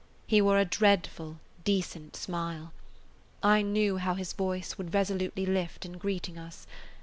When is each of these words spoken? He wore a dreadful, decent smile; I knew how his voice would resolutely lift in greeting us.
He 0.25 0.41
wore 0.41 0.57
a 0.57 0.65
dreadful, 0.65 1.37
decent 1.63 2.15
smile; 2.15 2.73
I 3.43 3.61
knew 3.61 3.97
how 3.97 4.15
his 4.15 4.33
voice 4.33 4.75
would 4.75 4.95
resolutely 4.95 5.45
lift 5.45 5.85
in 5.85 5.99
greeting 5.99 6.39
us. 6.39 6.65